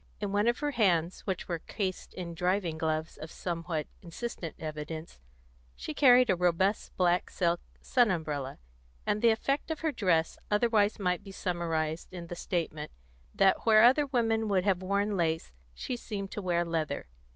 In 0.19 0.31
one 0.31 0.47
of 0.47 0.57
her 0.61 0.71
hands, 0.71 1.27
which 1.27 1.47
were 1.47 1.59
cased 1.59 2.15
in 2.15 2.33
driving 2.33 2.75
gloves 2.79 3.17
of 3.17 3.29
somewhat 3.29 3.85
insistent 4.01 4.55
evidence, 4.57 5.19
she 5.75 5.93
carried 5.93 6.31
a 6.31 6.35
robust 6.35 6.97
black 6.97 7.29
silk 7.29 7.61
sun 7.81 8.09
umbrella, 8.09 8.57
and 9.05 9.21
the 9.21 9.29
effect 9.29 9.69
of 9.69 9.81
her 9.81 9.91
dress 9.91 10.39
otherwise 10.49 10.97
might 10.97 11.23
be 11.23 11.31
summarised 11.31 12.11
in 12.11 12.25
the 12.25 12.35
statement 12.35 12.89
that 13.35 13.63
where 13.67 13.83
other 13.83 14.07
women 14.07 14.47
would 14.47 14.63
have 14.63 14.81
worn 14.81 15.15
lace, 15.15 15.51
she 15.75 15.95
seemed 15.95 16.31
to 16.31 16.41
wear 16.41 16.65
leather. 16.65 17.05